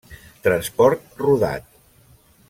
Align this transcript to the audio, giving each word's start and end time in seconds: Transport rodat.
Transport 0.45 1.03
rodat. 1.19 1.63